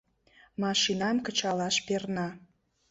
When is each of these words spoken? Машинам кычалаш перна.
Машинам 0.61 1.17
кычалаш 1.25 1.75
перна. 1.87 2.27